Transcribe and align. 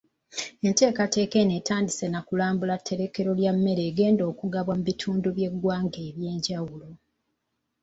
Enteekateeka 0.67 1.35
eno 1.41 1.53
etandise 1.59 2.05
na 2.09 2.19
kulambula 2.27 2.73
tterekero 2.79 3.31
lya 3.39 3.51
mmere 3.55 3.81
egenda 3.89 4.23
okugabwa 4.31 4.73
mu 4.77 4.83
bitundu 4.89 5.27
by’eggwanga 5.35 5.99
ebyenjawulo. 6.09 6.89